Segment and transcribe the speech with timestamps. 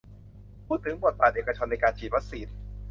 [0.67, 2.47] พูดถึงบทบาทเอกชนในการฉีดวัคซีน